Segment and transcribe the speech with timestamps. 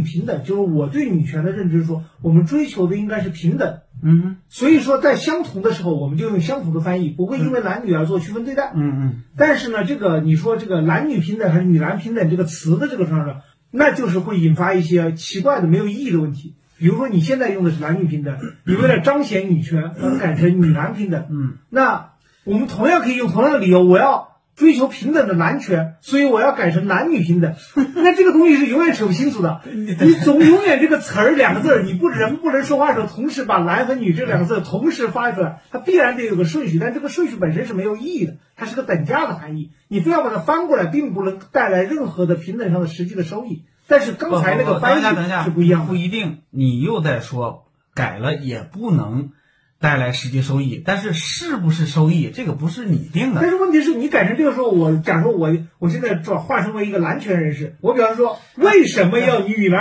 [0.00, 3.78] 平等，就是我对女权的认知说，我们追求的应该是平等。
[4.00, 8.70] 嗯所以说，在相同的时候，我们就用相同的翻译，不会因为男女而做区分对待。
[8.74, 13.36] 嗯嗯但是呢，这个你说这个男女平等还是女男平等这个词的这个上呢，
[13.72, 16.54] 那就是会引发一些奇怪的没有意义的问题。
[16.78, 21.26] 比如说你现在用的是男女平等，你为了彰显女权，更改成女男平等。
[21.28, 22.10] 嗯，那
[22.44, 27.54] 我们同样可以用同样的理由，我要追求平等的男权，所以我要改成男女平等。
[27.94, 29.60] 那这个东西是永远扯不清楚的。
[29.72, 39.70] 你总永远这个词儿两个字儿，你不人不能说话的时候，同时把男和女这两个字同时发出来，它必然得有个顺序，但这个顺序本身是没有意义的，它是个等价的含义。
[39.86, 43.62] 你非要把它翻过来，并不能带来任何的平等上的实际的收益。
[43.86, 45.94] 但是刚才那个翻译下，是不一样的不。
[45.94, 46.38] 一定。
[46.50, 49.30] 你又在说改了也不能
[49.80, 53.48] 带来实际收益，但是是不是收益，这个不是你定的但。
[53.48, 59.76] 是问题是你改成这个时候，我假如说我我现在转化身为一个男权人士，我比方说为什么要女男？